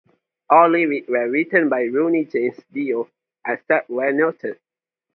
All 0.49 0.67
lyrics 0.69 1.07
were 1.09 1.29
written 1.29 1.69
by 1.69 1.85
Ronnie 1.85 2.25
James 2.25 2.57
Dio 2.73 3.07
except 3.45 3.87
where 3.91 4.11
noted. 4.11 4.59